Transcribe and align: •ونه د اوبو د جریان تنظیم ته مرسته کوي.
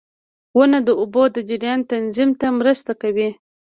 •ونه 0.57 0.79
د 0.87 0.89
اوبو 1.01 1.23
د 1.35 1.37
جریان 1.49 1.79
تنظیم 1.91 2.29
ته 2.39 2.47
مرسته 2.59 2.91
کوي. 3.01 3.29